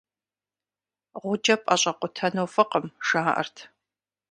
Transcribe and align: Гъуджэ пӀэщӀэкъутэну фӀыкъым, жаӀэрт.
Гъуджэ 1.21 1.55
пӀэщӀэкъутэну 1.63 2.51
фӀыкъым, 2.53 2.85
жаӀэрт. 3.07 3.57